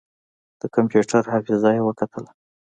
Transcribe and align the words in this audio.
د 0.61 0.61
کمپيوټر 0.75 1.23
حافظه 1.33 1.69
يې 1.75 1.81
وکتله. 1.87 2.31